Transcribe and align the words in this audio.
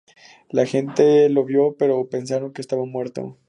La 0.49 0.65
gente 0.65 1.29
lo 1.29 1.45
vio, 1.45 1.75
pero 1.77 2.09
pensaron 2.09 2.53
que 2.53 2.61
estaba 2.61 2.85
muerto. 2.85 3.37